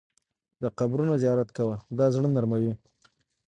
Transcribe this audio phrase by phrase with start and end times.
[0.61, 2.73] د قبرونو زیارت کوه، دا زړه نرموي.